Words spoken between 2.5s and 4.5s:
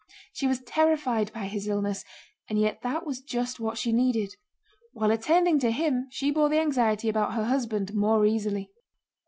yet that was just what she needed.